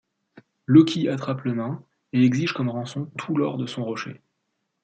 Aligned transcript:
Loki 0.65 1.09
attrape 1.09 1.41
le 1.43 1.53
nain 1.53 1.83
et 2.11 2.23
exige 2.25 2.53
comme 2.53 2.71
rançon 2.71 3.11
tout 3.19 3.35
l'or 3.37 3.59
de 3.59 3.67
son 3.67 3.83
rocher. 3.85 4.19